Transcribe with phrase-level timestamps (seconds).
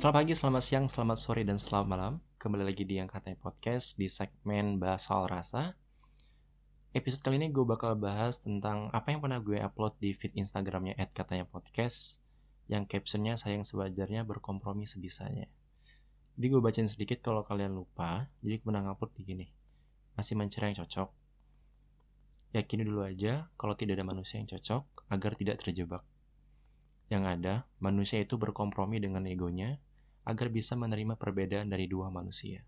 [0.00, 2.12] Selamat pagi, selamat siang, selamat sore, dan selamat malam.
[2.40, 5.76] Kembali lagi di Yang Katanya Podcast di segmen Bahas Soal Rasa.
[6.96, 10.96] Episode kali ini gue bakal bahas tentang apa yang pernah gue upload di feed Instagramnya
[11.12, 12.24] @katanya podcast
[12.64, 15.44] yang captionnya sayang sewajarnya berkompromi sebisanya.
[16.32, 18.24] Jadi gue bacain sedikit kalau kalian lupa.
[18.40, 19.46] Jadi gue pernah ngupload di gini.
[20.16, 21.12] Masih mencari yang cocok.
[22.56, 26.00] Yakini dulu aja kalau tidak ada manusia yang cocok agar tidak terjebak.
[27.12, 27.54] Yang ada,
[27.84, 29.76] manusia itu berkompromi dengan egonya
[30.24, 32.60] agar bisa menerima perbedaan dari dua manusia.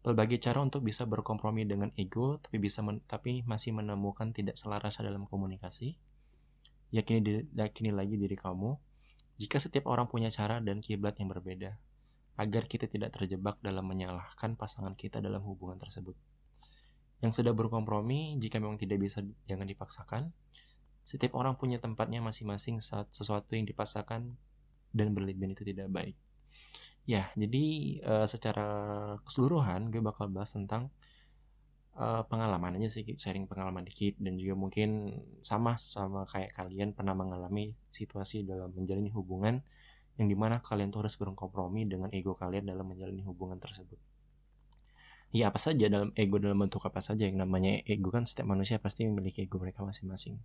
[0.00, 4.96] Berbagai cara untuk bisa berkompromi dengan ego, tapi bisa men tapi masih menemukan tidak selaras
[5.04, 5.92] dalam komunikasi.
[6.90, 8.80] Yakini, yakini lagi diri kamu,
[9.36, 11.76] jika setiap orang punya cara dan kiblat yang berbeda,
[12.40, 16.16] agar kita tidak terjebak dalam menyalahkan pasangan kita dalam hubungan tersebut.
[17.20, 20.32] Yang sudah berkompromi, jika memang tidak bisa, jangan dipaksakan,
[21.04, 24.40] setiap orang punya tempatnya masing-masing saat sesuatu yang dipaksakan
[24.96, 26.16] dan berlebihan itu tidak baik.
[27.10, 27.64] Ya, jadi
[28.06, 28.68] uh, secara
[29.26, 30.94] keseluruhan gue bakal bahas tentang
[31.98, 37.18] uh, pengalaman aja sih, sharing pengalaman dikit dan juga mungkin sama sama kayak kalian pernah
[37.18, 39.58] mengalami situasi dalam menjalani hubungan
[40.22, 43.98] yang di mana kalian tuh harus berkompromi dengan ego kalian dalam menjalani hubungan tersebut.
[45.34, 48.78] Ya apa saja dalam ego dalam bentuk apa saja yang namanya ego kan setiap manusia
[48.78, 50.38] pasti memiliki ego mereka masing-masing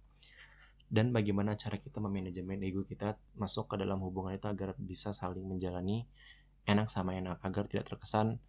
[0.86, 5.42] dan bagaimana cara kita memanajemen ego kita masuk ke dalam hubungan itu agar bisa saling
[5.42, 6.06] menjalani
[6.66, 7.42] enak sama enak.
[7.42, 8.42] Agar tidak terkesan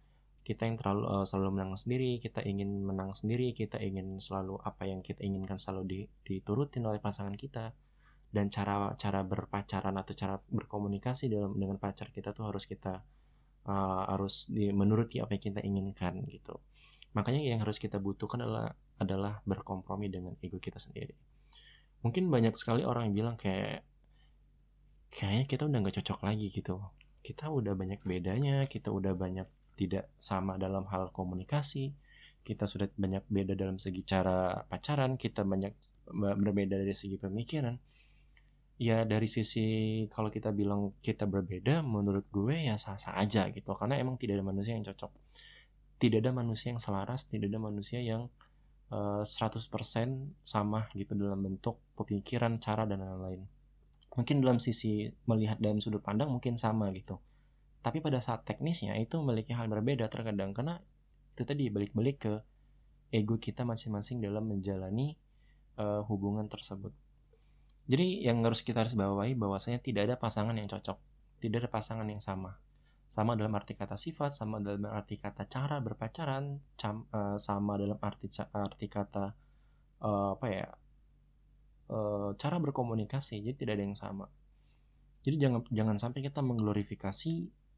[0.47, 4.87] kita yang terlalu uh, selalu menang sendiri, kita ingin menang sendiri, kita ingin selalu apa
[4.87, 7.75] yang kita inginkan selalu di, diturutin oleh pasangan kita.
[8.27, 12.99] Dan cara cara berpacaran atau cara berkomunikasi dalam dengan pacar kita tuh harus kita
[13.67, 16.59] uh, harus di, menuruti apa yang kita inginkan gitu.
[17.15, 21.15] Makanya yang harus kita butuhkan adalah adalah berkompromi dengan ego kita sendiri.
[22.03, 23.83] Mungkin banyak sekali orang yang bilang kayak
[25.11, 26.83] kayaknya kita udah nggak cocok lagi gitu
[27.27, 31.91] kita udah banyak bedanya kita udah banyak tidak sama dalam hal komunikasi
[32.47, 35.75] kita sudah banyak beda dalam segi cara pacaran kita banyak
[36.15, 37.75] berbeda dari segi pemikiran
[38.79, 39.65] ya dari sisi
[40.07, 44.45] kalau kita bilang kita berbeda menurut gue ya sah-sah aja gitu karena emang tidak ada
[44.47, 45.11] manusia yang cocok
[45.99, 48.31] tidak ada manusia yang selaras tidak ada manusia yang
[48.87, 50.07] 100% eh,
[50.47, 53.43] sama gitu dalam bentuk pemikiran, cara dan lain-lain.
[54.17, 57.21] Mungkin dalam sisi melihat dalam sudut pandang mungkin sama gitu.
[57.85, 60.81] Tapi pada saat teknisnya itu memiliki hal berbeda terkadang karena
[61.37, 62.33] itu tadi balik-balik ke
[63.13, 65.15] ego kita masing-masing dalam menjalani
[65.77, 66.91] uh, hubungan tersebut.
[67.87, 70.97] Jadi yang harus kita harus bawahi bahwasanya tidak ada pasangan yang cocok,
[71.39, 72.57] tidak ada pasangan yang sama
[73.07, 77.95] sama dalam arti kata sifat, sama dalam arti kata cara berpacaran, cam, uh, sama dalam
[78.03, 79.31] arti arti kata
[80.03, 80.67] uh, apa ya
[81.91, 83.43] uh, cara berkomunikasi.
[83.43, 84.25] Jadi tidak ada yang sama.
[85.27, 87.31] Jadi jangan jangan sampai kita mengglorifikasi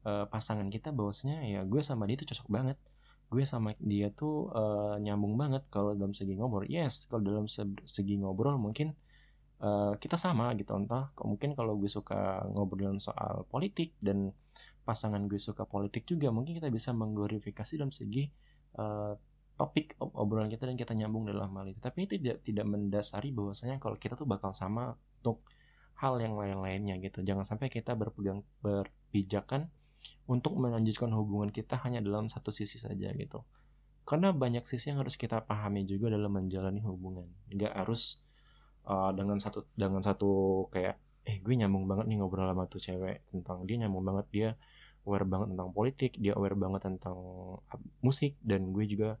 [0.06, 2.78] uh, pasangan kita bahwasanya ya gue sama dia itu cocok banget.
[3.30, 6.66] Gue sama dia tuh uh, nyambung banget kalau dalam segi ngobrol.
[6.66, 7.46] Yes, kalau dalam
[7.86, 8.94] segi ngobrol mungkin
[9.62, 10.74] uh, kita sama gitu.
[10.74, 14.34] Entah mungkin kalau gue suka ngobrol soal politik dan
[14.82, 18.26] pasangan gue suka politik juga mungkin kita bisa mengglorifikasi dalam segi
[18.80, 19.14] uh,
[19.60, 21.76] topik obrolan kita dan kita nyambung dalam hal itu.
[21.84, 25.44] Tapi itu tidak tidak mendasari bahwasanya kalau kita tuh bakal sama untuk
[26.00, 27.20] hal yang lain-lainnya gitu.
[27.20, 29.68] Jangan sampai kita berpegang berpijakan
[30.24, 33.44] untuk melanjutkan hubungan kita hanya dalam satu sisi saja gitu.
[34.08, 37.28] Karena banyak sisi yang harus kita pahami juga dalam menjalani hubungan.
[37.52, 38.24] Nggak harus
[38.88, 40.96] uh, dengan satu dengan satu kayak
[41.28, 44.48] eh gue nyambung banget nih ngobrol sama tuh cewek tentang dia nyambung banget dia
[45.04, 47.16] aware banget tentang politik dia aware banget tentang
[48.00, 49.20] musik dan gue juga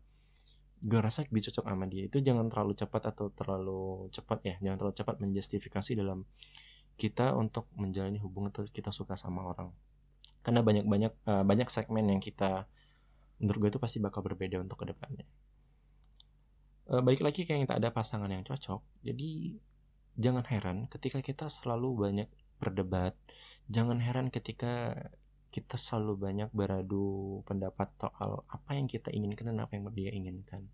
[0.80, 2.08] gue rasa lebih cocok sama dia.
[2.08, 4.54] Itu jangan terlalu cepat atau terlalu cepat ya.
[4.64, 6.24] Jangan terlalu cepat menjustifikasi dalam
[7.00, 9.72] kita untuk menjalani hubungan atau kita suka sama orang.
[10.40, 12.64] Karena banyak banyak uh, banyak segmen yang kita
[13.40, 15.24] menurut gue itu pasti bakal berbeda untuk ke depannya
[16.90, 18.82] uh, balik lagi kayak tak ada pasangan yang cocok.
[19.06, 19.56] Jadi
[20.18, 22.28] jangan heran ketika kita selalu banyak
[22.58, 23.14] berdebat.
[23.70, 24.98] Jangan heran ketika
[25.50, 30.70] kita selalu banyak beradu pendapat soal apa yang kita inginkan dan apa yang dia inginkan.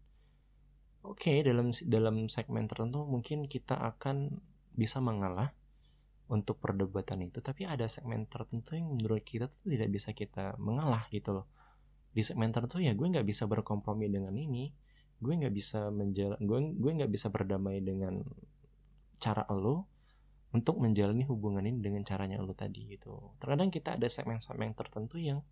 [1.01, 4.37] Oke, okay, dalam dalam segmen tertentu mungkin kita akan
[4.77, 5.57] bisa mengalah
[6.29, 11.09] untuk perdebatan itu, tapi ada segmen tertentu yang menurut kita tuh tidak bisa kita mengalah
[11.09, 11.47] gitu loh.
[12.13, 14.75] Di segmen tertentu ya gue nggak bisa berkompromi dengan ini,
[15.23, 18.21] gue nggak bisa menjalan, gue gue nggak bisa berdamai dengan
[19.17, 19.96] cara lo
[20.57, 23.37] untuk menjalani hubungan ini dengan caranya lo tadi gitu.
[23.37, 25.45] Terkadang kita ada segmen-segmen tertentu yang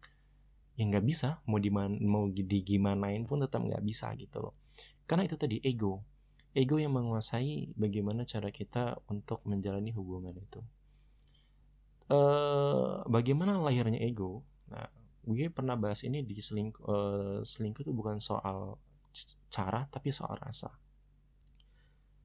[0.81, 4.55] yang nggak bisa mau di mau digimanain pun tetap nggak bisa gitu loh.
[5.05, 6.01] Karena itu tadi ego,
[6.57, 10.65] ego yang menguasai bagaimana cara kita untuk menjalani hubungan itu.
[12.11, 14.89] uh, bagaimana lahirnya ego nah
[15.25, 18.77] gue pernah bahas ini di selingkuh uh, selingkuh itu bukan soal
[19.49, 20.69] cara tapi soal rasa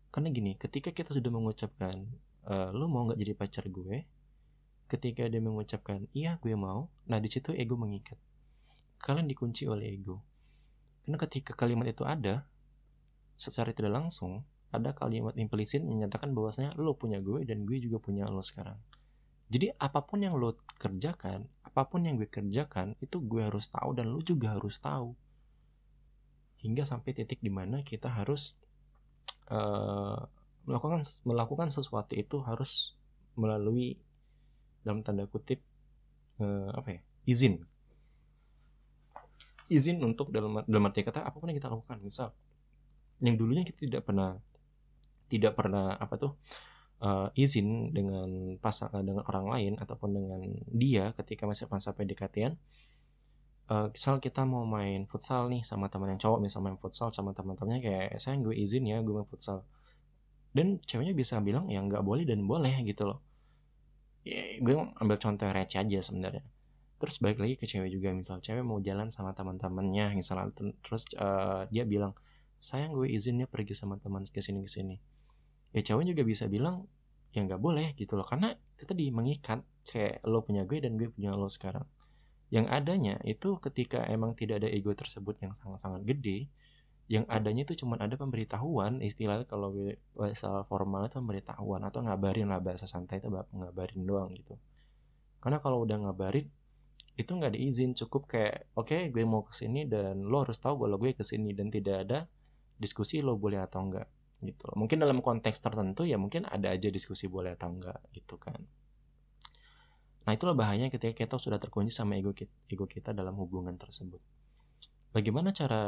[0.10, 1.96] karena gini ketika kita sudah mengucapkan
[2.50, 4.04] uh, lu mau nggak jadi pacar gue
[4.90, 8.18] ketika dia mengucapkan iya gue mau nah di situ ego mengikat
[9.00, 10.20] kalian dikunci oleh ego
[11.06, 12.44] karena ketika kalimat itu ada
[13.40, 18.30] secara tidak langsung ada kalimat implisit menyatakan bahwasanya lo punya gue dan gue juga punya
[18.30, 18.78] lo sekarang.
[19.50, 23.98] Jadi apa pun yang lo kerjakan, apa pun yang gue kerjakan itu gue harus tahu
[23.98, 25.18] dan lo juga harus tahu.
[26.62, 28.54] Hingga sampai titik di mana kita harus
[29.50, 30.22] uh,
[30.68, 32.96] melakukan melakukan sesuatu itu harus
[33.40, 34.00] melalui
[34.84, 35.64] dalam tanda kutip
[36.42, 37.64] uh, apa ya izin.
[39.70, 42.02] Izin untuk dalam dalam arti kata apa pun yang kita lakukan.
[42.02, 42.34] Misal
[43.20, 44.40] yang dulunya kita tidak pernah
[45.30, 46.34] tidak pernah apa tuh
[47.04, 50.42] uh, izin dengan pasangan dengan orang lain ataupun dengan
[50.72, 52.58] dia ketika masih masa PDKT-an
[53.70, 57.32] uh, misal kita mau main futsal nih sama teman yang cowok misal main futsal sama
[57.38, 59.64] teman-temannya kayak saya gue izin ya gue main futsal
[60.56, 63.20] dan ceweknya bisa bilang ya nggak boleh dan boleh gitu loh.
[64.26, 66.44] Ya, gue ambil contoh receh aja sebenarnya.
[67.00, 70.52] Terus balik lagi ke cewek juga misal cewek mau jalan sama teman-temannya misalnya
[70.84, 72.12] terus uh, dia bilang
[72.60, 74.96] sayang gue izinnya pergi sama teman ke sini ke sini.
[75.72, 76.84] Ya cowok juga bisa bilang
[77.32, 78.28] ya nggak boleh gitu loh.
[78.28, 81.88] Karena itu tadi mengikat kayak lo punya gue dan gue punya lo sekarang.
[82.50, 86.50] Yang adanya itu ketika emang tidak ada ego tersebut yang sangat-sangat gede
[87.10, 89.74] yang adanya itu cuma ada pemberitahuan istilahnya kalau
[90.14, 94.54] bahasa formal itu pemberitahuan atau ngabarin lah bahasa santai itu ngabarin doang gitu.
[95.42, 96.46] Karena kalau udah ngabarin
[97.18, 100.86] itu nggak diizin cukup kayak oke okay, gue mau ke sini dan lo harus tahu
[100.86, 102.20] kalau gue ke sini dan tidak ada
[102.78, 104.08] diskusi lo boleh atau enggak
[104.40, 108.56] gitu mungkin dalam konteks tertentu ya mungkin ada aja diskusi boleh atau enggak gitu kan.
[110.24, 114.22] Nah itulah bahayanya ketika kita sudah terkunci sama ego kita, ego kita dalam hubungan tersebut
[115.16, 115.84] bagaimana cara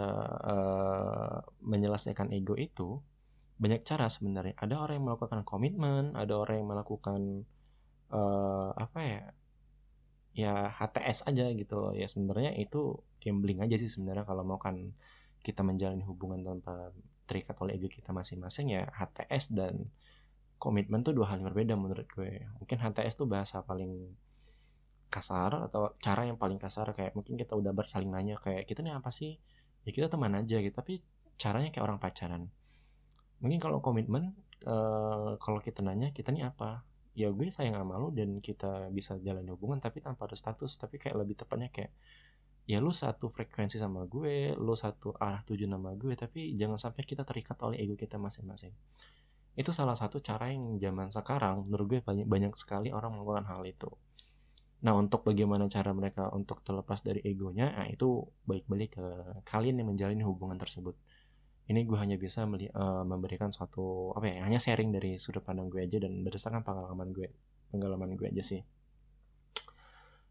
[0.54, 3.00] uh, menyelesaikan ego itu?
[3.62, 4.58] Banyak cara sebenarnya.
[4.58, 7.22] Ada orang yang melakukan komitmen ada orang yang melakukan
[8.10, 9.22] uh, apa ya
[10.32, 14.96] ya HTS aja gitu ya sebenarnya itu gambling aja sih sebenarnya kalau mau kan
[15.44, 16.96] kita menjalani hubungan tanpa
[17.28, 19.92] terikat oleh ego kita masing-masing ya HTS dan
[20.62, 22.46] komitmen tuh dua hal yang berbeda menurut gue.
[22.62, 24.14] Mungkin HTS tuh bahasa paling
[25.12, 28.96] kasar atau cara yang paling kasar kayak mungkin kita udah bersaling nanya kayak kita nih
[28.96, 29.36] apa sih?
[29.84, 31.04] Ya kita teman aja gitu tapi
[31.36, 32.44] caranya kayak orang pacaran.
[33.44, 34.32] Mungkin kalau komitmen
[34.64, 36.88] uh, kalau kita nanya kita nih apa?
[37.12, 40.96] Ya gue sayang sama lu dan kita bisa jalan hubungan tapi tanpa ada status tapi
[40.96, 41.92] kayak lebih tepatnya kayak
[42.70, 47.04] ya lu satu frekuensi sama gue lu satu arah tujuan sama gue tapi jangan sampai
[47.04, 48.72] kita terikat oleh ego kita masing-masing.
[49.60, 53.68] Itu salah satu cara yang zaman sekarang menurut gue banyak banyak sekali orang melakukan hal
[53.68, 53.92] itu
[54.82, 59.06] nah untuk bagaimana cara mereka untuk terlepas dari egonya nah itu baik-balik ke
[59.46, 60.98] kalian yang menjalani hubungan tersebut.
[61.70, 65.86] Ini gue hanya bisa uh, memberikan suatu apa ya hanya sharing dari sudut pandang gue
[65.86, 67.30] aja dan berdasarkan pengalaman gue
[67.72, 68.62] pengalaman gue aja sih.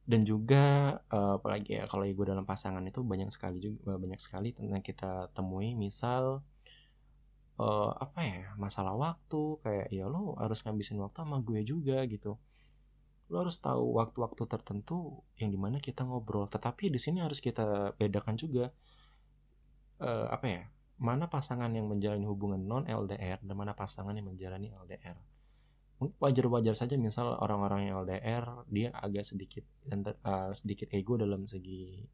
[0.05, 4.51] Dan juga uh, apalagi ya kalau ego dalam pasangan itu banyak sekali juga banyak sekali
[4.53, 5.79] tentang kita temui.
[5.79, 6.43] Misal
[7.61, 12.41] uh, apa ya masalah waktu kayak ya lo harus ngabisin waktu sama gue juga gitu
[13.31, 16.51] lo harus tahu waktu-waktu tertentu yang di mana kita ngobrol.
[16.51, 18.75] Tetapi di sini harus kita bedakan juga
[20.03, 20.63] uh, apa ya
[21.01, 25.17] mana pasangan yang menjalani hubungan non LDR dan mana pasangan yang menjalani LDR
[26.01, 32.09] wajar-wajar saja misal orang-orang yang LDR dia agak sedikit uh, sedikit ego dalam segi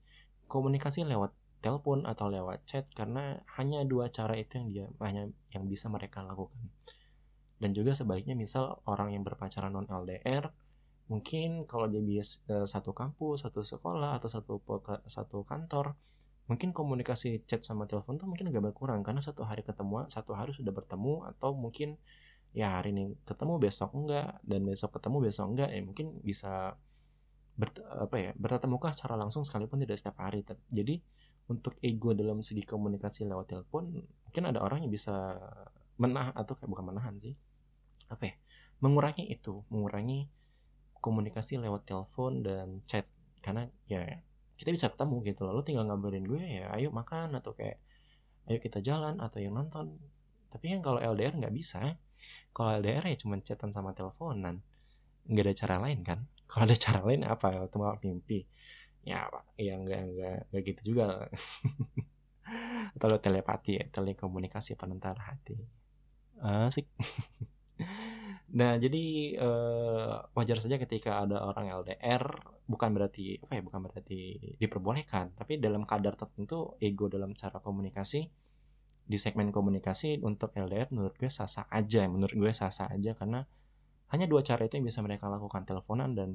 [0.51, 1.31] komunikasi lewat
[1.63, 6.23] telepon atau lewat chat karena hanya dua cara itu yang dia hanya yang bisa mereka
[6.23, 6.59] lakukan.
[7.57, 10.51] Dan juga sebaliknya misal orang yang berpacaran non LDR
[11.07, 14.59] mungkin kalau dia bias uh, satu kampus satu sekolah atau satu
[15.07, 15.95] satu kantor
[16.47, 19.03] mungkin komunikasi chat sama telepon tuh mungkin agak berkurang.
[19.03, 21.99] Karena satu hari ketemu satu hari sudah bertemu atau mungkin
[22.55, 26.79] ya hari ini ketemu besok enggak dan besok ketemu besok enggak ya mungkin bisa
[27.59, 30.47] ber, apa ya bertatap muka secara langsung sekalipun tidak setiap hari.
[30.71, 31.03] Jadi
[31.47, 35.39] untuk ego dalam segi komunikasi lewat telepon mungkin ada orang yang bisa
[35.99, 37.35] menah atau kayak bukan menahan sih.
[38.07, 38.35] Apa ya
[38.79, 40.31] mengurangi itu mengurangi
[41.05, 43.07] komunikasi lewat telepon dan chat.
[43.45, 44.03] Karena ya
[44.57, 47.77] kita bisa ketemu gitu lalu tinggal ngabarin gue ya ayo makan atau kayak
[48.49, 49.97] ayo kita jalan atau yang nonton.
[50.51, 51.99] Tapi yang kalau LDR nggak bisa.
[52.57, 54.65] Kalau LDR ya cuma chatan sama teleponan.
[55.29, 56.19] Nggak ada cara lain kan?
[56.51, 57.67] Kalau ada cara lain apa?
[57.67, 58.39] Ketemu mimpi.
[59.03, 59.27] Ya
[59.59, 61.27] ya nggak nggak nggak gitu juga.
[62.95, 65.59] Atau telepati ya telekomunikasi penentara hati.
[66.41, 66.87] Asik
[68.47, 72.23] Nah, jadi uh, wajar saja ketika ada orang LDR,
[72.71, 74.21] bukan berarti apa ya, bukan berarti
[74.63, 78.31] diperbolehkan, tapi dalam kadar tertentu ego dalam cara komunikasi
[79.07, 83.43] di segmen komunikasi untuk LDR menurut gue sah-sah aja, menurut gue sah-sah aja karena
[84.15, 86.31] hanya dua cara itu yang bisa mereka lakukan, teleponan dan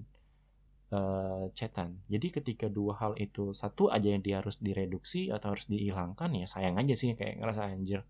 [0.92, 2.00] uh, chatan.
[2.12, 6.48] Jadi ketika dua hal itu satu aja yang dia harus direduksi atau harus dihilangkan ya
[6.48, 8.04] sayang aja sih kayak ngerasa anjir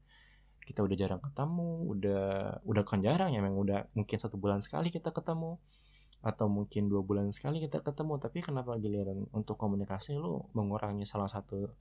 [0.64, 2.24] kita udah jarang ketemu udah
[2.64, 5.58] udah kan jarang ya memang udah mungkin satu bulan sekali kita ketemu
[6.22, 8.22] atau mungkin dua bulan sekali kita ketemu.
[8.22, 11.74] Tapi kenapa giliran untuk komunikasi lu mengurangi salah satu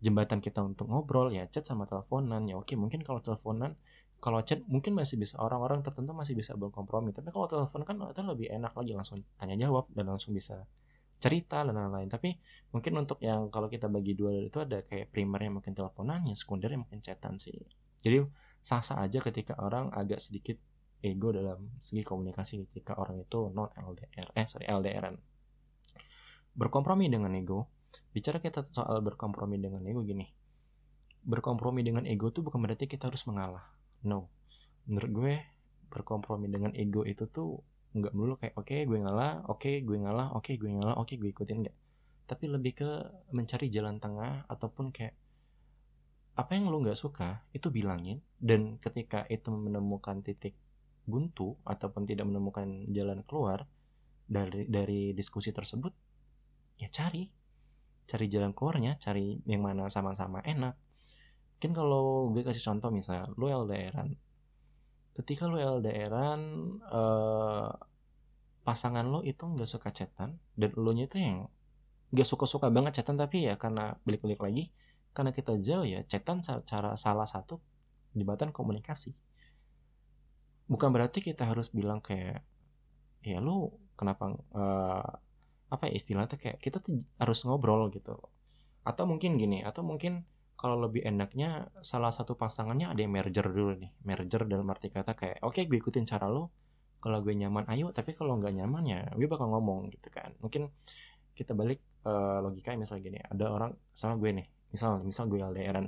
[0.00, 1.28] jembatan kita untuk ngobrol?
[1.30, 2.48] Ya chat sama teleponan.
[2.48, 3.76] Ya oke mungkin kalau teleponan
[4.22, 7.12] kalau chat mungkin masih bisa orang-orang tertentu masih bisa berkompromi.
[7.12, 10.64] Tapi kalau telepon kan itu lebih enak lagi langsung tanya jawab dan langsung bisa
[11.20, 12.08] cerita dan lain-lain.
[12.08, 12.34] Tapi
[12.72, 16.80] mungkin untuk yang kalau kita bagi dua itu ada kayak primernya mungkin teleponan yang sekundernya
[16.80, 17.54] mungkin chatan sih
[18.02, 18.26] jadi
[18.62, 20.58] sah-sah aja ketika orang agak sedikit
[21.02, 25.18] ego dalam segi komunikasi ketika orang itu non LDR, eh sorry LDRan.
[26.54, 27.66] Berkompromi dengan ego.
[28.14, 30.24] Bicara kita soal berkompromi dengan ego gini.
[31.26, 33.66] Berkompromi dengan ego tuh bukan berarti kita harus mengalah.
[34.06, 34.30] No.
[34.86, 35.34] Menurut gue
[35.90, 39.98] berkompromi dengan ego itu tuh nggak melulu kayak oke okay, gue ngalah, oke okay, gue
[40.00, 41.76] ngalah, oke okay, gue ngalah, oke okay, gue ikutin nggak.
[42.24, 42.90] Tapi lebih ke
[43.34, 45.12] mencari jalan tengah ataupun kayak
[46.32, 48.20] apa yang lo nggak suka itu bilangin.
[48.36, 50.56] Dan ketika itu menemukan titik
[51.02, 53.66] buntu ataupun tidak menemukan jalan keluar
[54.26, 55.92] dari dari diskusi tersebut
[56.80, 57.28] ya cari.
[58.08, 60.74] Cari jalan keluarnya cari yang mana sama-sama enak.
[61.58, 64.32] Mungkin kalau gue kasih contoh misal lo LDRan
[65.12, 66.40] ketika lo LDRan
[66.80, 67.70] eh,
[68.62, 71.36] pasangan lo itu nggak suka chatan dan lo nya itu yang
[72.12, 74.64] nggak suka-suka banget chatan tapi ya karena balik-balik lagi
[75.12, 77.60] karena kita jauh ya chatan cara salah satu
[78.16, 79.12] jembatan komunikasi.
[80.68, 82.40] Bukan berarti kita harus bilang kayak
[83.22, 85.10] ya lu kenapa uh,
[85.72, 88.18] apa ya istilahnya kayak kita tuh harus ngobrol gitu
[88.82, 90.26] atau mungkin gini atau mungkin
[90.58, 93.90] kalau lebih enaknya salah satu pasangannya ada yang merger dulu nih.
[94.06, 96.54] Merger dalam arti kata kayak oke okay, gue ikutin cara lo
[97.02, 97.90] kalau gue nyaman ayo.
[97.90, 100.30] Tapi kalau nggak nyaman ya gue bakal ngomong gitu kan.
[100.38, 100.70] Mungkin
[101.34, 105.86] kita balik uh, logika misalnya gini ada orang sama gue nih misal misal gue LDRan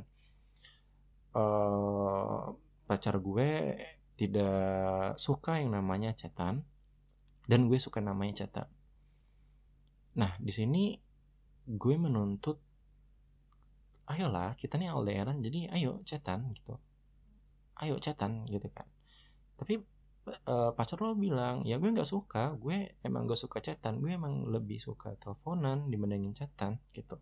[1.34, 2.54] uh,
[2.86, 3.80] pacar gue
[4.14, 6.62] tidak suka yang namanya chatan
[7.44, 8.70] dan gue suka namanya chatan.
[10.14, 10.94] Nah di sini
[11.66, 12.62] gue menuntut
[14.06, 16.78] ayolah kita nih LDRan jadi ayo chatan gitu.
[17.82, 18.86] Ayo chatan gitu kan.
[19.58, 19.82] Tapi
[20.46, 24.48] uh, pacar lo bilang ya gue nggak suka gue emang gak suka chatan gue emang
[24.48, 27.18] lebih suka teleponan dibandingin chatan gitu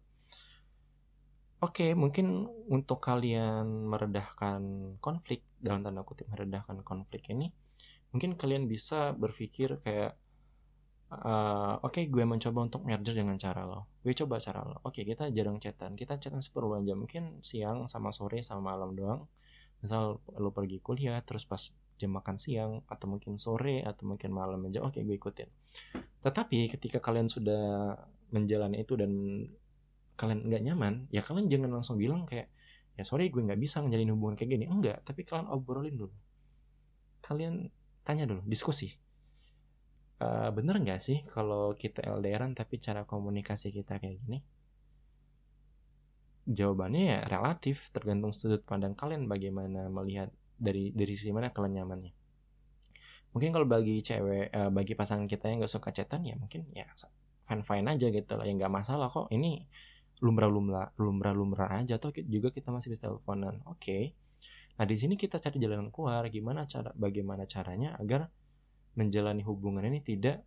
[1.62, 4.62] Oke, mungkin untuk kalian meredahkan
[4.98, 7.54] konflik dalam tanda kutip meredahkan konflik ini,
[8.10, 10.18] mungkin kalian bisa berpikir kayak
[11.14, 13.86] uh, oke okay, gue mencoba untuk merger dengan cara lo.
[14.02, 14.82] Gue coba cara lo.
[14.82, 15.94] Oke okay, kita jarang chatan.
[15.94, 19.30] Kita chatan seperluan jam mungkin siang sama sore sama malam doang.
[19.86, 21.62] Misal lo pergi kuliah terus pas
[21.94, 25.50] jam makan siang atau mungkin sore atau mungkin malam aja oke okay, gue ikutin.
[26.26, 27.94] Tetapi ketika kalian sudah
[28.34, 29.12] menjalani itu dan
[30.16, 32.52] kalian nggak nyaman ya kalian jangan langsung bilang kayak
[32.92, 34.64] ya sorry gue nggak bisa ngejalin hubungan kayak gini.
[34.68, 36.14] Enggak tapi kalian obrolin dulu.
[37.24, 37.72] Kalian
[38.04, 38.92] tanya dulu diskusi.
[40.22, 44.38] Uh, bener nggak sih kalau kita LDRan tapi cara komunikasi kita kayak gini?
[46.42, 52.12] Jawabannya ya relatif tergantung sudut pandang kalian bagaimana melihat dari dari sisi mana kalian nyamannya.
[53.32, 56.86] Mungkin kalau bagi cewek uh, bagi pasangan kita yang nggak suka chatan ya mungkin ya
[57.48, 59.26] fine fine aja gitu lah ya nggak masalah kok.
[59.32, 59.64] Ini
[60.22, 63.58] lumrah-lumrah lumrah-lumrah aja atau juga kita masih bisa teleponan.
[63.66, 63.82] Oke.
[63.82, 64.02] Okay.
[64.72, 68.32] nah di sini kita cari jalan keluar gimana cara bagaimana caranya agar
[68.96, 70.40] menjalani hubungan ini tidak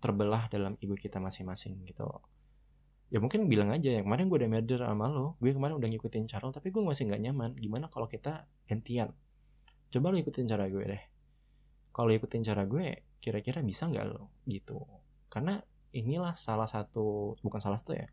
[0.00, 2.08] terbelah dalam ego kita masing-masing gitu.
[3.12, 6.26] Ya mungkin bilang aja yang kemarin gue udah merger sama lo gue kemarin udah ngikutin
[6.26, 7.50] cara tapi gue masih nggak nyaman.
[7.58, 9.12] Gimana kalau kita gantian?
[9.92, 11.02] Coba lo ikutin cara gue deh.
[11.92, 14.32] Kalau ikutin cara gue kira-kira bisa nggak lo?
[14.48, 14.78] Gitu.
[15.28, 15.60] Karena
[15.92, 18.08] inilah salah satu bukan salah satu ya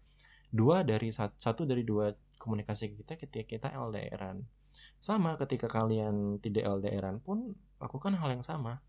[0.54, 4.46] dua dari satu dari dua komunikasi kita ketika kita LDRan
[5.04, 7.52] sama ketika kalian tidak LDRan pun
[7.84, 8.80] lakukan hal yang sama.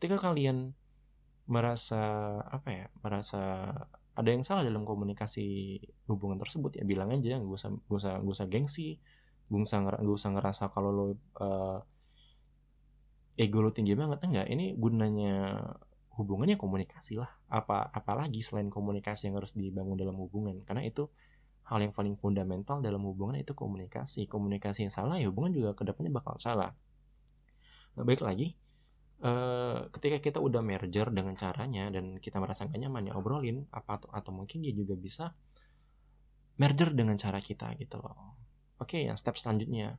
[0.00, 0.72] Ketika kalian
[1.44, 2.00] merasa
[2.46, 3.74] apa ya merasa
[4.16, 5.76] ada yang salah dalam komunikasi
[6.08, 8.88] hubungan tersebut ya bilang aja gak usah gak usah gak usah gengsi
[9.50, 11.06] gak usah gak usah ngerasa kalau lo
[11.42, 11.82] uh,
[13.36, 14.24] ego lo tinggi banget.
[14.24, 15.60] Enggak ini gunanya
[16.20, 17.32] hubungannya komunikasi lah.
[17.48, 20.60] Apa apalagi selain komunikasi yang harus dibangun dalam hubungan.
[20.68, 21.08] Karena itu
[21.64, 24.28] hal yang paling fundamental dalam hubungan itu komunikasi.
[24.28, 26.76] Komunikasi yang salah ya hubungan juga ke depannya bakal salah.
[27.96, 28.54] Nah, baik lagi
[29.24, 34.00] uh, ketika kita udah merger dengan caranya dan kita merasa gak nyaman ya obrolin apa
[34.00, 35.32] atau, atau mungkin dia juga bisa
[36.60, 38.36] merger dengan cara kita gitu loh.
[38.80, 39.96] Oke yang step selanjutnya.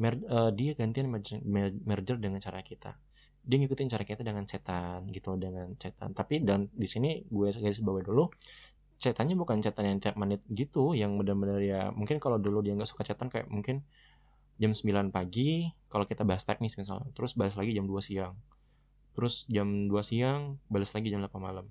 [0.00, 1.42] Mer uh, dia gantian merger,
[1.84, 2.94] merger dengan cara kita
[3.40, 6.12] dia ngikutin cara kita dengan cetan gitu dengan cetan.
[6.12, 8.24] Tapi dan di sini gue garis bawah dulu
[9.00, 12.84] cetannya bukan cetan yang tiap menit gitu yang benar-benar ya mungkin kalau dulu dia nggak
[12.84, 13.80] suka cetan kayak mungkin
[14.60, 18.36] jam 9 pagi kalau kita bahas teknis misalnya terus bahas lagi jam 2 siang.
[19.16, 21.66] Terus jam 2 siang balas lagi jam 8 malam.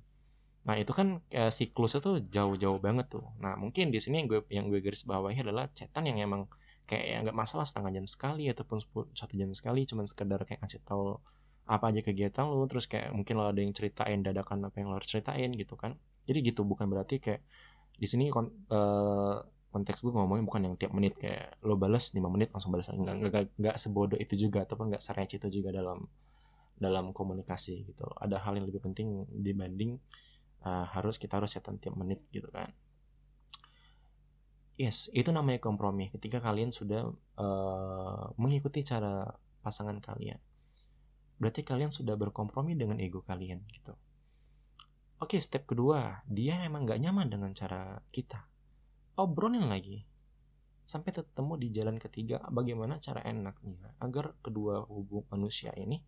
[0.66, 3.30] Nah itu kan ya, siklusnya tuh jauh-jauh banget tuh.
[3.38, 6.50] Nah mungkin di sini yang gue yang gue garis bawahi adalah cetan yang emang
[6.90, 8.82] kayak ya nggak masalah setengah jam sekali ataupun
[9.14, 11.22] satu jam sekali cuman sekedar kayak ngasih tahu
[11.70, 14.98] apa aja kegiatan lu terus kayak mungkin lo ada yang ceritain dadakan apa yang lo
[14.98, 15.94] harus ceritain gitu kan.
[16.26, 17.46] Jadi gitu bukan berarti kayak
[17.94, 19.38] di sini kon, uh,
[19.70, 23.16] konteks gue ngomongin bukan yang tiap menit kayak lo balas 5 menit langsung balas nggak
[23.22, 26.10] nggak nggak sebodoh itu juga ataupun nggak serece itu juga dalam
[26.82, 28.10] dalam komunikasi gitu.
[28.18, 30.02] Ada hal yang lebih penting dibanding
[30.66, 32.74] uh, harus kita harus catatan tiap menit gitu kan.
[34.74, 36.10] Yes itu namanya kompromi.
[36.10, 39.30] Ketika kalian sudah uh, mengikuti cara
[39.62, 40.42] pasangan kalian
[41.40, 43.96] berarti kalian sudah berkompromi dengan ego kalian gitu.
[45.20, 48.40] Oke, step kedua, dia emang gak nyaman dengan cara kita.
[49.20, 50.04] Obrolin lagi.
[50.84, 56.00] Sampai ketemu di jalan ketiga, bagaimana cara enaknya agar kedua hubung manusia ini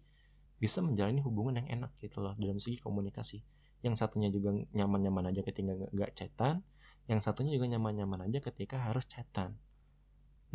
[0.59, 3.43] bisa menjalani hubungan yang enak gitu loh dalam segi komunikasi.
[3.83, 6.63] Yang satunya juga nyaman-nyaman aja ketika gak chatan,
[7.11, 9.59] yang satunya juga nyaman-nyaman aja ketika harus chatan.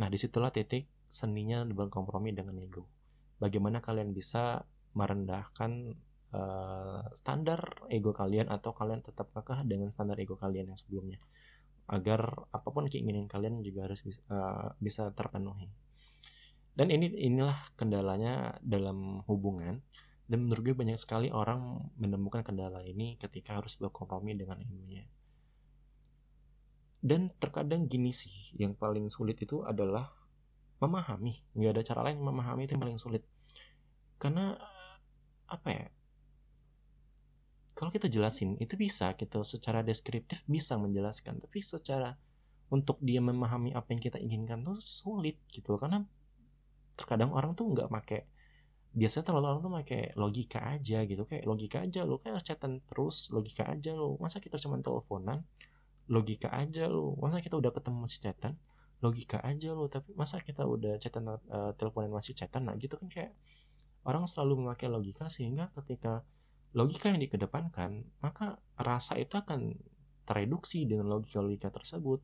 [0.01, 2.89] Nah, di situlah titik seninya berkompromi dengan ego
[3.37, 4.65] bagaimana kalian bisa
[4.97, 5.93] merendahkan
[6.33, 11.21] uh, standar ego kalian atau kalian tetap kekeh dengan standar ego kalian yang sebelumnya.
[11.87, 15.69] Agar apa pun keinginan kalian juga harus bisa, uh, bisa terpenuhi.
[16.77, 19.81] Dan ini inilah kendalanya dalam hubungan.
[20.27, 25.07] Dan menurut gue banyak sekali orang menemukan kendala ini ketika harus berkompromi dengan egonya
[27.07, 30.09] dan terkadang gini sih yang paling sulit itu adalah
[30.81, 31.33] memahami.
[31.53, 33.23] Nggak ada cara lain memahami itu yang paling sulit
[34.17, 34.57] karena
[35.47, 35.85] apa ya
[37.77, 41.37] kalau kita jelasin itu bisa kita secara deskriptif bisa menjelaskan.
[41.37, 42.17] Tapi secara
[42.73, 46.01] untuk dia memahami apa yang kita inginkan tuh sulit gitu karena
[46.97, 48.25] terkadang orang tuh nggak pakai
[48.97, 51.21] biasanya terlalu orang tuh pakai logika aja gitu.
[51.29, 55.45] Kayak logika aja lo kayak chatan terus logika aja lo masa kita cuma teleponan?
[56.09, 58.57] Logika aja lo masa kita udah ketemu masih chatan?
[59.05, 62.65] Logika aja lo tapi masa kita udah chatan uh, teleponan masih chatan?
[62.65, 63.37] Nah gitu kan kayak
[64.07, 66.23] orang selalu memakai logika sehingga ketika
[66.71, 69.75] logika yang dikedepankan maka rasa itu akan
[70.23, 72.23] tereduksi dengan logika-logika tersebut.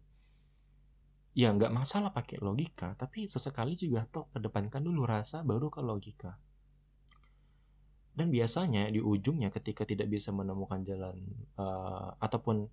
[1.33, 6.39] Ya nggak masalah pakai logika tapi sesekali juga toh kedepankan dulu rasa baru ke logika.
[8.13, 11.17] Dan biasanya di ujungnya ketika tidak bisa menemukan jalan
[11.57, 12.69] uh, ataupun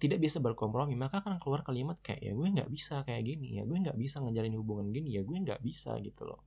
[0.00, 3.68] tidak bisa berkompromi maka akan keluar kalimat kayak ya gue nggak bisa kayak gini ya
[3.68, 6.40] gue nggak bisa ngejalin hubungan gini ya gue nggak bisa gitu loh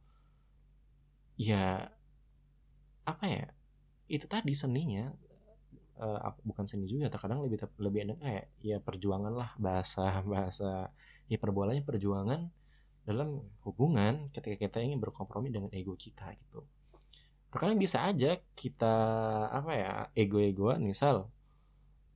[1.38, 1.89] ya
[3.04, 3.46] apa ya
[4.08, 5.12] itu tadi seninya
[6.00, 10.89] uh, bukan seni juga terkadang lebih lebih enak kayak ya perjuangan lah bahasa bahasa
[11.28, 12.50] ya perbolanya perjuangan
[13.04, 16.63] dalam hubungan ketika kita ingin berkompromi dengan ego kita gitu.
[17.52, 18.96] Terkadang bisa aja kita
[19.52, 21.28] apa ya ego-egoan misal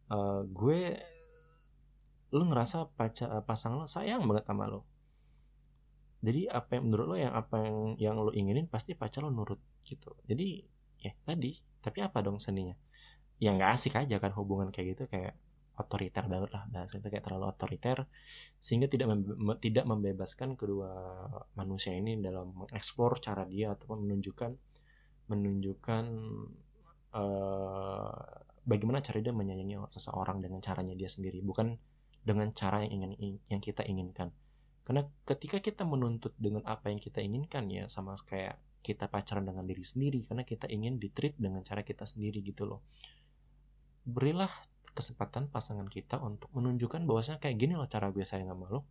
[0.09, 0.95] uh, gue
[2.31, 4.83] lu ngerasa pacar pasangan lo sayang banget sama lo
[6.21, 9.61] jadi apa yang menurut lo yang apa yang yang lo inginin pasti pacar lo nurut
[9.85, 10.65] gitu jadi
[11.01, 12.73] ya tadi tapi apa dong seninya
[13.37, 15.37] ya nggak asik aja kan hubungan kayak gitu kayak
[15.77, 18.09] otoriter banget lah bahasa itu kayak terlalu otoriter
[18.57, 20.89] sehingga tidak membe tidak membebaskan kedua
[21.53, 24.51] manusia ini dalam mengeksplor cara dia ataupun menunjukkan
[25.29, 26.03] menunjukkan
[27.13, 28.25] uh,
[28.67, 31.77] bagaimana cara dia menyayangi seseorang dengan caranya dia sendiri bukan
[32.27, 34.35] dengan cara yang ingin yang kita inginkan.
[34.87, 39.67] Karena ketika kita menuntut dengan apa yang kita inginkan ya sama kayak kita pacaran dengan
[39.67, 42.79] diri sendiri karena kita ingin ditreat dengan cara kita sendiri gitu loh.
[44.07, 44.47] Berilah
[44.95, 48.87] kesempatan pasangan kita untuk menunjukkan bahwasanya kayak gini loh cara gue sayang sama lo.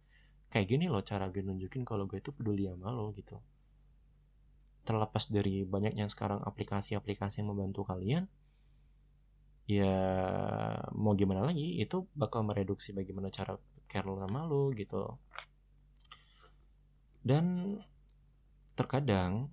[0.52, 3.40] Kayak gini loh cara gue nunjukin kalau gue itu peduli sama lo gitu.
[4.84, 8.28] Terlepas dari banyaknya sekarang aplikasi-aplikasi yang membantu kalian,
[9.64, 9.96] ya
[10.92, 13.56] mau gimana lagi itu bakal mereduksi bagaimana cara
[13.88, 15.16] care lo sama lo gitu
[17.26, 17.74] dan
[18.78, 19.50] terkadang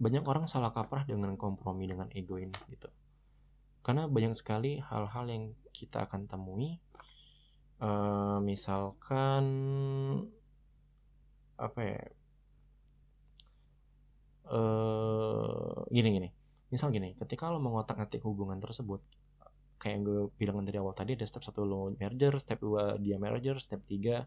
[0.00, 2.88] banyak orang salah kaprah dengan kompromi dengan ego ini gitu.
[3.84, 5.44] Karena banyak sekali hal-hal yang
[5.76, 6.80] kita akan temui
[7.84, 9.44] uh, misalkan
[11.60, 12.00] apa ya
[14.48, 16.28] uh, gini gini.
[16.72, 19.04] Misal gini ketika lo mengotak atik hubungan tersebut
[19.76, 23.18] kayak yang gue bilang dari awal tadi ada step satu lo merger step dua dia
[23.18, 24.24] merger step tiga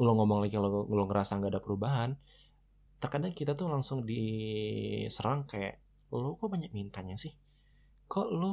[0.00, 2.10] lo ngomong lagi lo, lo ngerasa nggak ada perubahan
[3.02, 5.82] terkadang kita tuh langsung diserang kayak
[6.14, 7.34] lo kok banyak mintanya sih?
[8.06, 8.52] Kok lo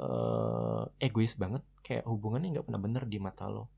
[0.00, 1.60] uh, egois banget?
[1.84, 3.68] Kayak hubungannya nggak pernah bener di mata lo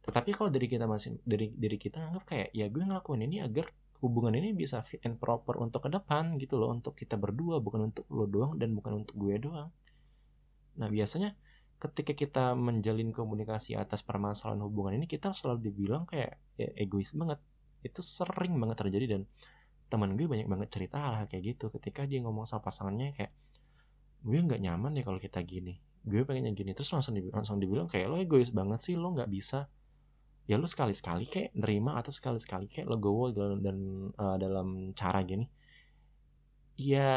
[0.00, 3.68] tetapi kalau dari kita masih dari dari kita anggap kayak ya gue ngelakuin ini agar
[4.00, 7.92] hubungan ini bisa fit and proper untuk ke depan gitu loh untuk kita berdua bukan
[7.92, 9.68] untuk lo doang dan bukan untuk gue doang.
[10.80, 11.36] Nah biasanya
[11.80, 17.40] ketika kita menjalin komunikasi atas permasalahan hubungan ini kita selalu dibilang kayak ya, egois banget.
[17.80, 19.22] Itu sering banget terjadi dan
[19.88, 21.72] teman gue banyak banget cerita hal, hal kayak gitu.
[21.72, 23.32] Ketika dia ngomong sama pasangannya kayak
[24.20, 25.80] gue nggak nyaman deh kalau kita gini.
[26.04, 26.76] Gue pengennya gini.
[26.76, 29.64] Terus langsung dibilang, langsung dibilang kayak lo egois banget sih lo nggak bisa.
[30.44, 33.76] Ya lu sekali-sekali kayak nerima atau sekali-sekali kayak legowo dalam dan
[34.20, 35.48] uh, dalam cara gini.
[36.80, 37.12] Ya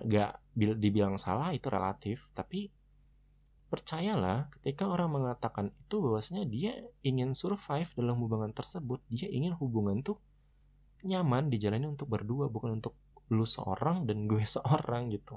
[0.00, 2.72] gak dibilang salah itu relatif tapi
[3.68, 6.72] percayalah ketika orang mengatakan itu bahwasanya dia
[7.04, 10.16] ingin survive dalam hubungan tersebut dia ingin hubungan tuh
[11.04, 12.96] nyaman dijalani untuk berdua bukan untuk
[13.28, 15.36] lu seorang dan gue seorang gitu.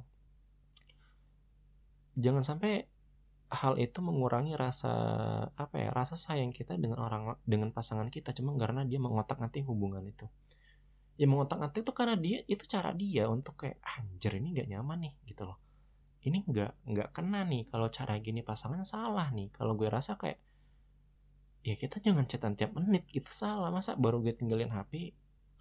[2.16, 2.88] Jangan sampai
[3.52, 4.92] hal itu mengurangi rasa
[5.52, 9.60] apa ya rasa sayang kita dengan orang dengan pasangan kita cuma karena dia mengotak nanti
[9.60, 10.24] hubungan itu.
[11.20, 14.98] Ya mengotak nanti itu karena dia itu cara dia untuk kayak anjir ini nggak nyaman
[15.04, 15.60] nih gitu loh
[16.28, 17.64] ini nggak nggak kena nih.
[17.72, 19.50] Kalau cara gini pasangan salah nih.
[19.58, 20.40] Kalau gue rasa kayak
[21.62, 23.30] ya kita jangan chatan tiap menit gitu.
[23.30, 23.70] Salah.
[23.74, 25.14] Masa baru gue tinggalin HP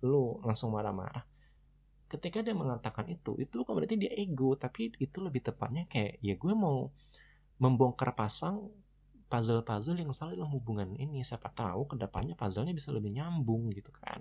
[0.05, 1.25] lu langsung marah-marah?
[2.11, 6.35] Ketika dia mengatakan itu itu bukan berarti dia ego tapi itu lebih tepatnya kayak ya
[6.35, 6.91] gue mau
[7.61, 8.73] membongkar pasang
[9.31, 11.25] puzzle-puzzle yang salah dalam hubungan ini.
[11.25, 14.21] Siapa tahu ke depannya puzzle-nya bisa lebih nyambung gitu kan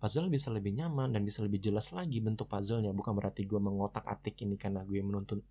[0.00, 2.90] puzzle bisa lebih nyaman dan bisa lebih jelas lagi bentuk puzzle-nya.
[2.96, 5.44] Bukan berarti gue mengotak atik ini karena gue menuntun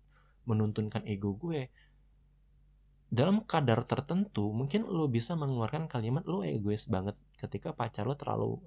[0.48, 1.70] menuntunkan ego gue
[3.10, 8.62] dalam kadar tertentu mungkin lo bisa mengeluarkan kalimat lo egois banget ketika pacar lo terlalu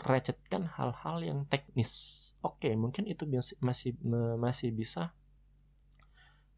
[0.00, 1.92] merecetkan hal-hal yang teknis.
[2.40, 3.28] Oke mungkin itu
[3.60, 3.92] masih
[4.40, 5.12] masih bisa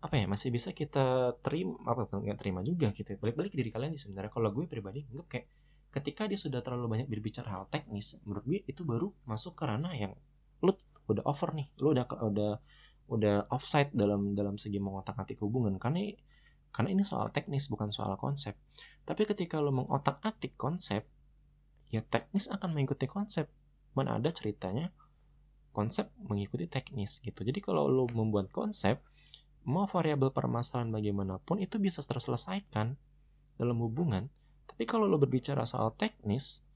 [0.02, 4.06] apa ya masih bisa kita terima apa nggak terima juga gitu balik-balik diri kalian sih
[4.06, 4.30] sebenarnya.
[4.30, 5.46] Kalau gue pribadi nggak kayak
[5.92, 9.92] ketika dia sudah terlalu banyak berbicara hal teknis menurut gue itu baru masuk ke ranah
[9.92, 10.16] yang
[10.64, 10.72] lu
[11.10, 11.68] udah over nih.
[11.82, 12.52] Lu udah udah
[13.12, 15.76] udah offside dalam dalam segi mengotak-atik hubungan.
[15.76, 16.16] Karena
[16.72, 18.56] karena ini soal teknis bukan soal konsep.
[19.04, 21.04] Tapi ketika lo mengotak-atik konsep
[21.92, 23.50] ya teknis akan mengikuti konsep.
[23.92, 24.88] Mana ada ceritanya
[25.76, 27.44] konsep mengikuti teknis gitu.
[27.44, 29.04] Jadi kalau lo membuat konsep
[29.68, 32.96] mau variabel permasalahan bagaimanapun itu bisa terselesaikan
[33.60, 34.32] dalam hubungan.
[34.68, 36.66] Tapi kalau lo berbicara soal teknis,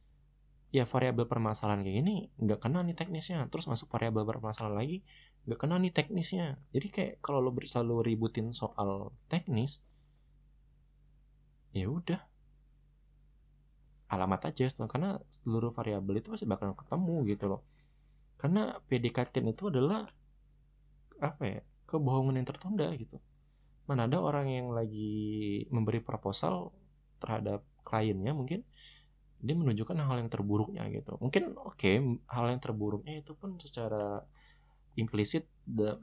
[0.75, 3.47] ya variabel permasalahan kayak gini nggak kena nih teknisnya.
[3.49, 4.97] Terus masuk variabel permasalahan lagi
[5.47, 6.59] nggak kena nih teknisnya.
[6.75, 9.81] Jadi kayak kalau lo selalu ributin soal teknis,
[11.73, 12.21] ya udah
[14.07, 17.63] alamat aja karena seluruh variabel itu pasti bakal ketemu gitu loh.
[18.37, 20.05] Karena PDKT itu adalah
[21.17, 23.17] apa ya kebohongan yang tertunda gitu
[23.87, 26.75] mana ada orang yang lagi memberi proposal
[27.23, 28.61] terhadap kliennya mungkin
[29.37, 31.21] dia menunjukkan hal yang terburuknya gitu.
[31.21, 34.25] Mungkin oke okay, hal yang terburuknya itu pun secara
[34.97, 35.45] implisit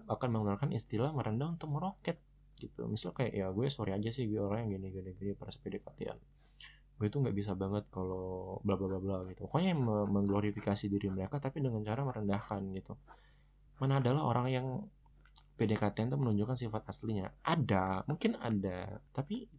[0.06, 2.22] akan menggunakan istilah merendah untuk meroket
[2.62, 2.86] gitu.
[2.86, 6.00] Misal kayak ya gue sorry aja sih gue orang yang gini gini gini pada PDKT
[6.94, 9.50] gue itu nggak bisa banget kalau bla bla bla bla gitu.
[9.50, 9.74] Pokoknya
[10.08, 12.94] mengglorifikasi diri mereka tapi dengan cara merendahkan gitu.
[13.82, 14.68] Mana adalah orang yang
[15.58, 17.34] PDKT itu menunjukkan sifat aslinya.
[17.46, 19.50] Ada, mungkin ada, tapi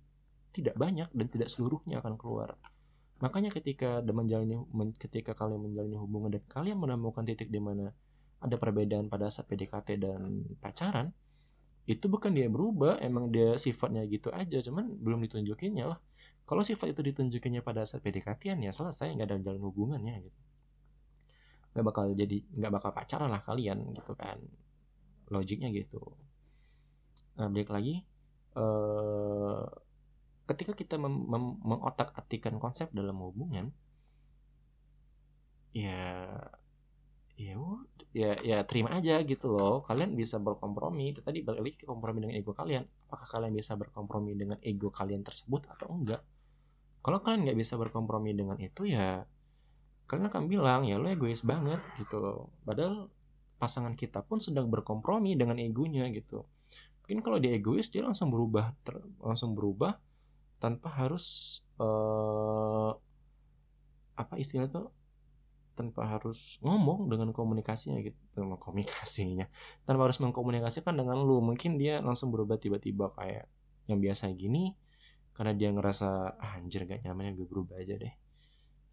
[0.54, 2.54] tidak banyak dan tidak seluruhnya akan keluar.
[3.18, 4.62] Makanya ketika menjalani
[4.94, 7.90] ketika kalian menjalani hubungan dan kalian menemukan titik di mana
[8.38, 11.10] ada perbedaan pada saat PDKT dan pacaran,
[11.90, 15.98] itu bukan dia berubah, emang dia sifatnya gitu aja, cuman belum ditunjukinnya lah.
[16.44, 20.40] Kalau sifat itu ditunjukinnya pada saat PDKT ya selesai nggak ada jalan hubungannya gitu.
[21.72, 24.38] Nggak bakal jadi nggak bakal pacaran lah kalian gitu kan
[25.32, 26.00] logiknya gitu
[27.34, 28.04] nah balik lagi
[28.54, 29.62] eh,
[30.44, 33.72] ketika kita mengotak-atikan konsep dalam hubungan
[35.74, 36.30] ya
[37.34, 37.58] ya
[38.14, 39.82] ya ya terima aja gitu loh.
[39.82, 42.86] Kalian bisa berkompromi itu tadi balik ke kompromi dengan ego kalian.
[43.10, 46.22] Apakah kalian bisa berkompromi dengan ego kalian tersebut atau enggak?
[47.02, 49.26] Kalau kalian nggak bisa berkompromi dengan itu ya
[50.06, 52.54] kalian akan bilang ya lo egois banget gitu loh.
[52.62, 53.10] Padahal
[53.58, 56.46] pasangan kita pun sedang berkompromi dengan egonya gitu.
[57.04, 58.72] Mungkin kalau dia egois dia langsung berubah
[59.18, 59.98] langsung berubah
[60.62, 62.94] tanpa harus uh,
[64.14, 64.88] apa istilah tuh
[65.74, 69.50] tanpa harus ngomong dengan komunikasinya gitu dengan komunikasinya.
[69.82, 73.50] Tanpa harus mengkomunikasikan dengan lu mungkin dia langsung berubah tiba-tiba kayak
[73.90, 74.72] yang biasa gini
[75.34, 78.14] karena dia ngerasa ah, anjir gak nyaman gue berubah aja deh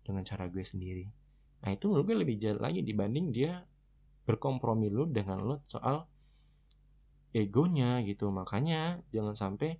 [0.01, 1.05] dengan cara gue sendiri.
[1.61, 3.61] Nah itu menurut gue lebih jahat lagi dibanding dia
[4.25, 6.09] berkompromi lu dengan lu soal
[7.29, 8.33] egonya gitu.
[8.33, 9.77] Makanya jangan sampai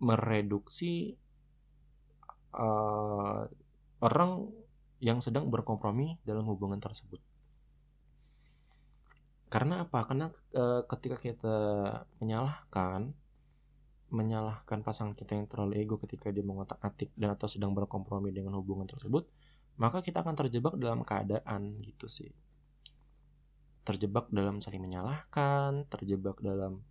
[0.00, 1.14] mereduksi
[2.56, 3.46] uh,
[4.00, 4.30] orang
[5.00, 7.20] yang sedang berkompromi dalam hubungan tersebut.
[9.50, 10.06] Karena apa?
[10.06, 11.56] Karena e, ketika kita
[12.22, 13.10] menyalahkan
[14.10, 18.86] menyalahkan pasangan kita yang terlalu ego ketika dia mengotak-atik dan atau sedang berkompromi dengan hubungan
[18.86, 19.26] tersebut,
[19.78, 22.30] maka kita akan terjebak dalam keadaan gitu sih.
[23.86, 26.82] Terjebak dalam saling menyalahkan, terjebak dalam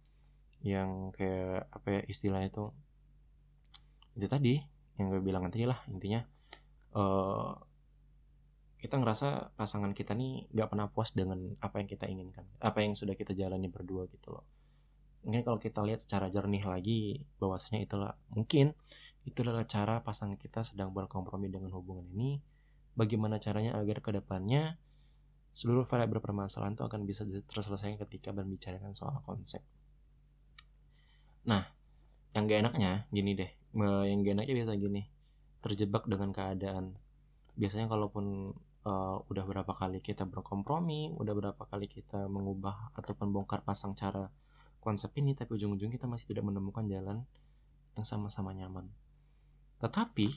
[0.63, 2.71] yang kayak apa ya istilah itu
[4.17, 4.57] itu tadi
[4.99, 6.19] yang gue bilang tadi lah intinya
[6.95, 7.55] uh,
[8.79, 12.95] kita ngerasa pasangan kita nih gak pernah puas dengan apa yang kita inginkan apa yang
[12.95, 14.47] sudah kita jalani berdua gitu loh.
[15.27, 18.71] Mungkin kalau kita lihat secara jernih lagi bahwasanya itulah mungkin
[19.27, 22.39] itu adalah cara pasangan kita sedang berkompromi dengan hubungan ini.
[22.95, 24.79] Bagaimana caranya agar ke depannya
[25.51, 29.59] seluruh variabel permasalahan itu akan bisa terselesaikan ketika berbicara soal konsep.
[31.51, 31.67] Nah
[32.31, 35.01] yang gak enaknya gini deh yang gak enaknya biasa gini
[35.59, 36.95] terjebak dengan keadaan
[37.59, 38.55] biasanya kalaupun
[38.87, 44.31] uh, udah berapa kali kita berkompromi, udah berapa kali kita mengubah ataupun bongkar pasang cara
[44.79, 47.27] konsep ini, tapi ujung-ujung kita masih tidak menemukan jalan
[47.99, 48.87] yang sama-sama nyaman.
[49.83, 50.27] Tetapi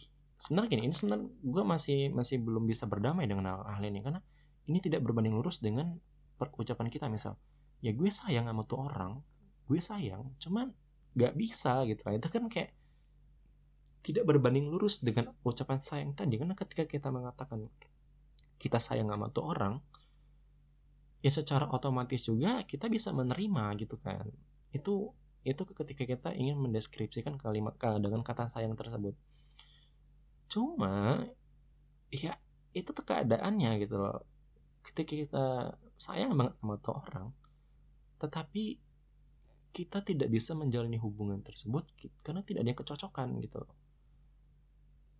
[0.42, 4.18] sebenarnya gini, ini sebenarnya gue masih masih belum bisa berdamai dengan hal, hal ini karena
[4.66, 5.94] ini tidak berbanding lurus dengan
[6.38, 7.38] perucapan kita misal,
[7.78, 9.22] ya gue sayang sama tuh orang,
[9.70, 10.74] gue sayang, cuman
[11.14, 12.18] gak bisa gitu lah.
[12.18, 12.74] Itu kan kayak
[14.02, 16.34] tidak berbanding lurus dengan ucapan sayang tadi.
[16.38, 17.70] Karena ketika kita mengatakan
[18.58, 19.78] kita sayang sama tuh orang
[21.22, 24.26] ya secara otomatis juga kita bisa menerima gitu kan.
[24.74, 29.14] Itu itu ketika kita ingin mendeskripsikan kalimat dengan kata sayang tersebut.
[30.50, 31.22] Cuma
[32.10, 32.34] ya
[32.74, 34.26] itu tuh keadaannya gitu loh.
[34.82, 35.46] Ketika kita
[35.94, 37.30] sayang banget sama tuh orang
[38.22, 38.78] tetapi
[39.74, 41.82] kita tidak bisa menjalani hubungan tersebut
[42.22, 43.81] karena tidak ada kecocokan gitu loh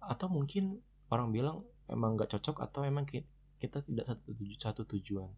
[0.02, 1.56] atau mungkin orang bilang
[1.90, 5.30] emang nggak cocok atau emang kita tidak satu, tuju, satu tujuan.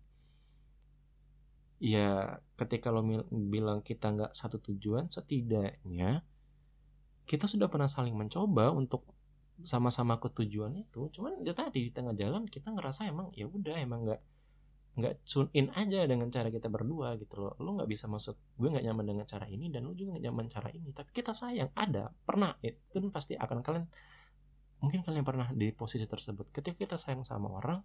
[1.83, 6.25] Ya ketika lo bilang kita nggak satu tujuan setidaknya
[7.25, 9.05] kita sudah pernah saling mencoba untuk
[9.65, 11.09] sama-sama ke tujuan itu.
[11.15, 14.21] Cuman ya tadi di tengah jalan kita ngerasa emang ya udah emang nggak
[14.95, 17.55] nggak tune in aja dengan cara kita berdua gitu loh.
[17.59, 20.47] Lo nggak bisa masuk gue nggak nyaman dengan cara ini dan lo juga nggak nyaman
[20.51, 20.91] cara ini.
[20.95, 23.87] Tapi kita sayang ada pernah itu pasti akan kalian
[24.83, 26.51] Mungkin kalian pernah di posisi tersebut.
[26.51, 27.81] Ketika kita sayang sama orang,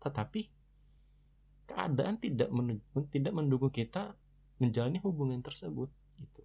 [0.00, 0.40] tetapi
[1.64, 2.48] keadaan tidak
[3.08, 4.12] tidak mendukung kita
[4.60, 5.88] menjalani hubungan tersebut
[6.20, 6.42] gitu.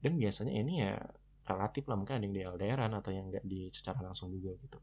[0.00, 0.96] Dan biasanya ini ya
[1.48, 4.78] relatif lah mungkin ada yang di LDRan atau yang nggak di secara langsung juga gitu.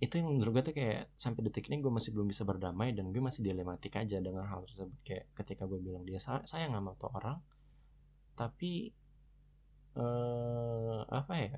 [0.00, 3.12] Itu yang menurut gue tuh kayak sampai detik ini gue masih belum bisa berdamai dan
[3.12, 7.12] gue masih dilematik aja dengan hal tersebut kayak ketika gue bilang dia sayang sama tuh
[7.12, 7.36] orang
[8.32, 8.88] tapi
[9.96, 11.50] uh, apa ya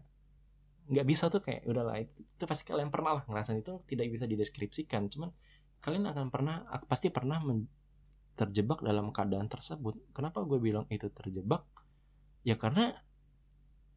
[0.93, 4.25] nggak bisa tuh kayak udahlah itu, itu pasti kalian pernah lah ngerasain itu tidak bisa
[4.27, 5.07] dideskripsikan.
[5.09, 5.31] Cuman
[5.79, 7.71] kalian akan pernah pasti pernah men,
[8.35, 10.13] terjebak dalam keadaan tersebut.
[10.13, 11.63] Kenapa gue bilang itu terjebak?
[12.43, 12.93] Ya karena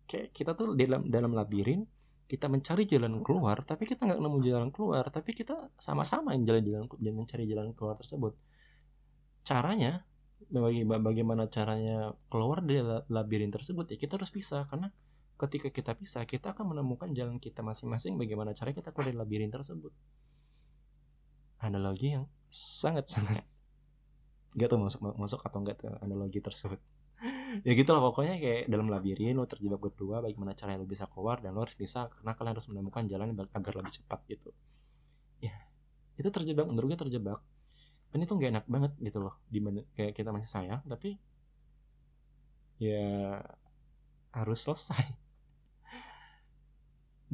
[0.05, 1.81] kayak kita tuh dalam dalam labirin
[2.25, 6.85] kita mencari jalan keluar tapi kita nggak nemu jalan keluar tapi kita sama-sama yang jalan-jalan
[7.13, 8.33] mencari jalan keluar tersebut.
[9.45, 10.05] Caranya
[11.01, 14.93] bagaimana caranya keluar dari labirin tersebut ya kita harus bisa karena
[15.35, 19.51] ketika kita bisa kita akan menemukan jalan kita masing-masing bagaimana cara kita keluar dari labirin
[19.51, 19.91] tersebut.
[21.59, 23.43] Analogi yang sangat-sangat
[24.59, 26.79] gak tau masuk masuk atau enggak tuh analogi tersebut.
[27.63, 31.39] Ya gitu lah pokoknya kayak dalam labirin lo terjebak berdua bagaimana caranya lo bisa keluar
[31.39, 34.51] dan lo harus bisa karena kalian harus menemukan jalan agar lebih cepat gitu.
[35.39, 35.55] Ya
[36.15, 37.39] itu terjebak menurut gue terjebak
[38.13, 41.17] dan itu nggak enak banget gitu loh di mana kayak kita masih sayang tapi
[42.79, 43.39] ya
[44.35, 45.03] harus selesai.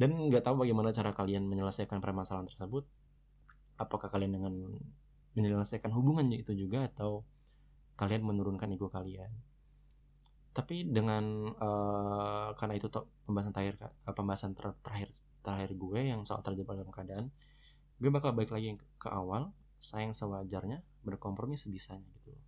[0.00, 2.86] Dan nggak tahu bagaimana cara kalian menyelesaikan permasalahan tersebut.
[3.74, 4.54] Apakah kalian dengan
[5.34, 7.26] menyelesaikan hubungannya itu juga atau
[7.98, 9.34] kalian menurunkan ego kalian.
[10.52, 12.86] Tapi dengan uh, karena itu
[13.24, 15.08] pembahasan terakhir pembahasan ter terakhir
[15.40, 17.32] terakhir gue yang soal terjebak dalam keadaan
[17.96, 19.48] gue bakal balik lagi ke awal
[19.82, 22.38] sayang sewajarnya berkompromi sebisanya gitu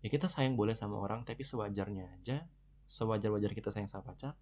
[0.00, 2.48] ya kita sayang boleh sama orang tapi sewajarnya aja
[2.88, 4.32] sewajar-wajar kita sayang sama pacar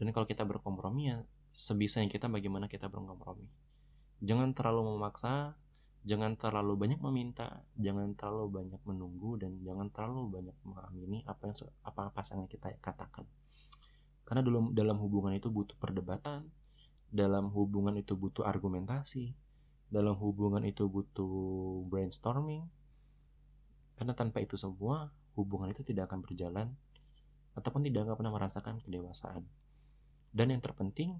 [0.00, 1.20] dan kalau kita berkompromi ya
[1.50, 3.44] sebisanya kita bagaimana kita berkompromi.
[4.22, 5.58] Jangan terlalu memaksa,
[6.06, 11.56] jangan terlalu banyak meminta, jangan terlalu banyak menunggu dan jangan terlalu banyak mengamini apa yang
[11.84, 13.26] apa pasangan kita katakan.
[14.24, 16.46] Karena dalam dalam hubungan itu butuh perdebatan,
[17.10, 19.34] dalam hubungan itu butuh argumentasi,
[19.90, 22.64] dalam hubungan itu butuh brainstorming.
[23.98, 26.72] Karena tanpa itu semua, hubungan itu tidak akan berjalan
[27.58, 29.44] ataupun tidak akan pernah merasakan kedewasaan.
[30.30, 31.18] Dan yang terpenting,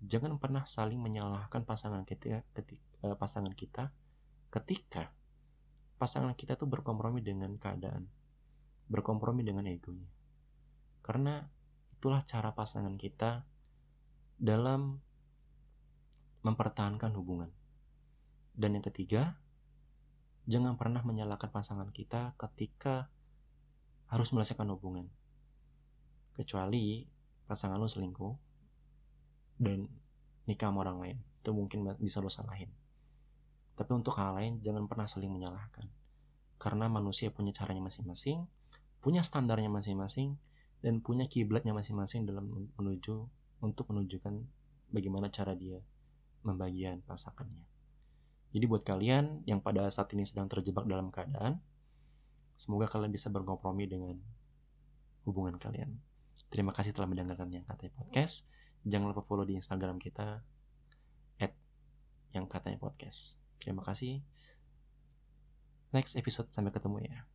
[0.00, 3.90] jangan pernah saling menyalahkan pasangan kita ketika eh, pasangan kita
[4.54, 5.10] ketika
[5.98, 8.06] pasangan kita tuh berkompromi dengan keadaan,
[8.86, 10.06] berkompromi dengan egonya.
[11.02, 11.42] Karena
[11.98, 13.42] itulah cara pasangan kita
[14.38, 15.02] dalam
[16.46, 17.50] mempertahankan hubungan.
[18.54, 19.34] Dan yang ketiga,
[20.46, 23.10] jangan pernah menyalahkan pasangan kita ketika
[24.06, 25.10] harus menyelesaikan hubungan.
[26.38, 27.02] Kecuali
[27.50, 28.34] pasangan lo selingkuh
[29.58, 29.90] dan
[30.46, 31.18] nikah sama orang lain.
[31.42, 32.70] Itu mungkin bisa lo salahin.
[33.74, 35.90] Tapi untuk hal lain, jangan pernah saling menyalahkan.
[36.62, 38.46] Karena manusia punya caranya masing-masing,
[39.02, 40.38] punya standarnya masing-masing,
[40.78, 43.26] dan punya kiblatnya masing-masing dalam menuju
[43.64, 44.46] untuk menunjukkan
[44.94, 45.82] bagaimana cara dia
[46.46, 47.73] membagian pasangannya.
[48.54, 51.58] Jadi buat kalian yang pada saat ini sedang terjebak dalam keadaan,
[52.54, 54.14] semoga kalian bisa berkompromi dengan
[55.26, 55.98] hubungan kalian.
[56.54, 58.46] Terima kasih telah mendengarkan yang katanya podcast.
[58.86, 60.38] Jangan lupa follow di Instagram kita
[61.42, 61.52] at
[62.30, 63.42] yang katanya podcast.
[63.58, 64.22] Terima kasih.
[65.90, 67.26] Next episode sampai ketemu ya.